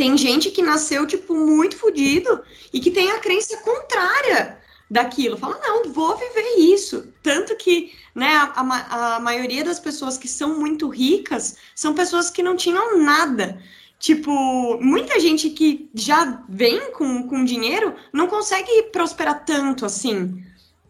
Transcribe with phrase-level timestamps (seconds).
[0.00, 2.40] Tem gente que nasceu, tipo, muito fodido
[2.72, 4.58] e que tem a crença contrária
[4.90, 5.36] daquilo.
[5.36, 7.12] Fala, não, vou viver isso.
[7.22, 12.42] Tanto que, né, a, a, maioria das pessoas que são muito ricas são pessoas que
[12.42, 13.62] não tinham nada.
[13.98, 20.42] Tipo, muita gente que já vem com, com dinheiro não consegue prosperar tanto assim.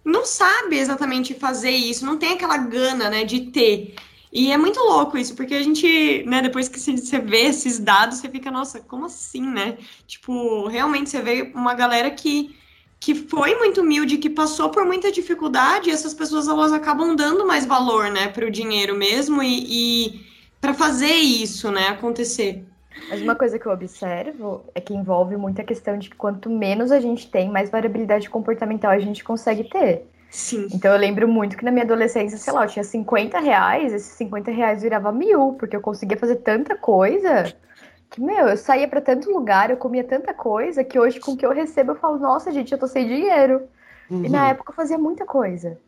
[0.04, 3.96] Não sabe exatamente fazer isso, não tem aquela gana, né, de ter.
[4.32, 8.18] E é muito louco isso, porque a gente, né, depois que você vê esses dados,
[8.18, 9.76] você fica, nossa, como assim, né?
[10.06, 12.54] Tipo, realmente você vê uma galera que,
[13.00, 17.44] que foi muito humilde, que passou por muita dificuldade, e essas pessoas elas acabam dando
[17.44, 20.26] mais valor, né, para o dinheiro mesmo e, e
[20.60, 22.64] para fazer isso, né, acontecer.
[23.08, 26.92] Mas uma coisa que eu observo é que envolve muita questão de que quanto menos
[26.92, 30.04] a gente tem, mais variabilidade comportamental a gente consegue ter.
[30.30, 30.68] Sim.
[30.72, 34.12] Então eu lembro muito que na minha adolescência, sei lá, eu tinha 50 reais, esses
[34.12, 37.52] 50 reais virava mil, porque eu conseguia fazer tanta coisa
[38.10, 41.36] que, meu, eu saía para tanto lugar, eu comia tanta coisa, que hoje com o
[41.36, 43.62] que eu recebo eu falo, nossa, gente, eu tô sem dinheiro.
[44.10, 44.24] Uhum.
[44.24, 44.50] E na uhum.
[44.50, 45.78] época eu fazia muita coisa.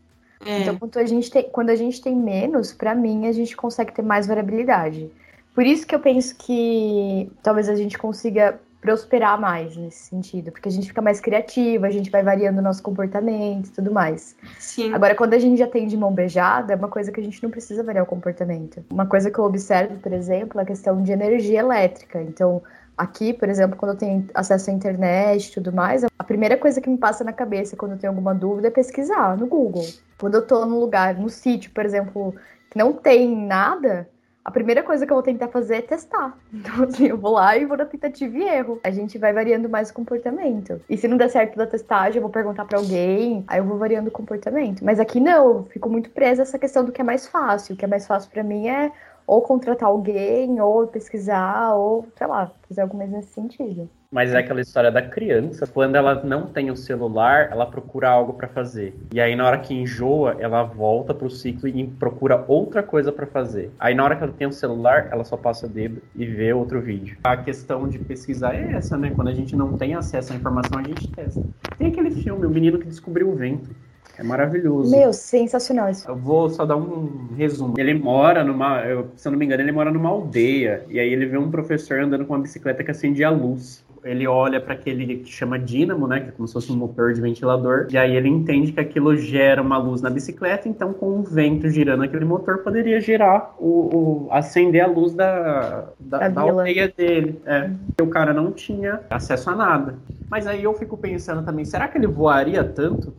[0.44, 0.60] É.
[0.60, 3.92] Então, quando a, gente tem, quando a gente tem menos, para mim, a gente consegue
[3.92, 5.10] ter mais variabilidade.
[5.54, 10.68] Por isso que eu penso que talvez a gente consiga prosperar mais nesse sentido, porque
[10.68, 14.34] a gente fica mais criativa, a gente vai variando o nosso comportamento e tudo mais.
[14.58, 14.92] Sim.
[14.92, 17.40] Agora, quando a gente já tem de mão beijada, é uma coisa que a gente
[17.40, 18.84] não precisa variar o comportamento.
[18.90, 22.20] Uma coisa que eu observo, por exemplo, é a questão de energia elétrica.
[22.20, 22.60] Então,
[22.98, 26.80] aqui, por exemplo, quando eu tenho acesso à internet e tudo mais, a primeira coisa
[26.80, 29.86] que me passa na cabeça quando eu tenho alguma dúvida é pesquisar no Google.
[30.18, 32.34] Quando eu tô num lugar, no sítio, por exemplo,
[32.68, 34.08] que não tem nada,
[34.44, 36.36] a primeira coisa que eu vou tentar fazer é testar.
[36.52, 38.80] Então, assim, eu vou lá e vou na tentativa e erro.
[38.84, 40.80] A gente vai variando mais o comportamento.
[40.88, 43.78] E se não der certo da testagem, eu vou perguntar para alguém, aí eu vou
[43.78, 44.84] variando o comportamento.
[44.84, 47.74] Mas aqui não, eu fico muito presa essa questão do que é mais fácil.
[47.74, 48.92] O que é mais fácil para mim é
[49.26, 53.88] ou contratar alguém, ou pesquisar, ou, sei lá, fazer algo mais nesse sentido.
[54.12, 58.34] Mas é aquela história da criança, quando ela não tem o celular, ela procura algo
[58.34, 58.94] para fazer.
[59.10, 63.26] E aí na hora que enjoa, ela volta pro ciclo e procura outra coisa para
[63.26, 63.70] fazer.
[63.80, 66.52] Aí na hora que ela tem o celular, ela só passa o dedo e vê
[66.52, 67.16] outro vídeo.
[67.24, 69.12] A questão de pesquisar é essa, né?
[69.16, 71.42] Quando a gente não tem acesso à informação, a gente testa.
[71.78, 73.70] Tem aquele filme, O Menino que Descobriu o Vento.
[74.18, 74.90] É maravilhoso.
[74.90, 76.08] Meu, sensacional isso.
[76.08, 77.74] Eu vou só dar um resumo.
[77.78, 80.84] Ele mora numa, eu, se eu não me engano, ele mora numa aldeia.
[80.88, 84.26] E aí ele vê um professor andando com uma bicicleta que acendia a luz ele
[84.26, 87.20] olha para aquele que chama dínamo, né, que é como se fosse um motor de
[87.20, 91.22] ventilador, e aí ele entende que aquilo gera uma luz na bicicleta, então com o
[91.22, 96.92] vento girando aquele motor poderia gerar o, o acender a luz da, da, da aldeia
[96.94, 97.40] dele.
[97.46, 99.94] É, o cara não tinha acesso a nada.
[100.28, 103.12] Mas aí eu fico pensando também, será que ele voaria tanto?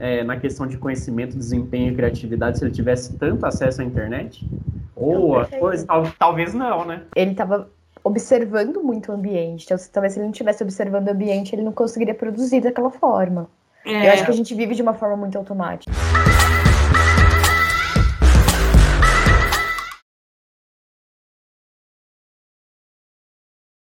[0.00, 4.48] É, na questão de conhecimento, desempenho e criatividade se ele tivesse tanto acesso à internet?
[4.96, 7.02] Ou a coisa, tal, talvez não, né?
[7.14, 7.68] Ele estava
[8.02, 9.64] observando muito o ambiente.
[9.64, 13.48] Então, talvez se ele não estivesse observando o ambiente, ele não conseguiria produzir daquela forma.
[13.84, 14.08] É.
[14.08, 15.92] Eu acho que a gente vive de uma forma muito automática.